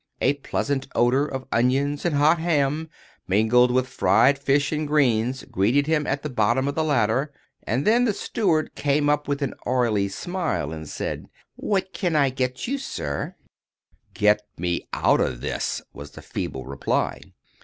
[0.19, 2.89] A pleasant odour of onions and hot ham,
[3.27, 7.31] mingled with fried fish and greens, greeted him at the bottom of the ladder;
[7.67, 12.31] and then the steward came up with an oily smile, and said: "What can I
[12.31, 16.65] get you, sir?" [Picture: Man feeling ill] "Get me out of this," was the feeble
[16.65, 17.21] reply.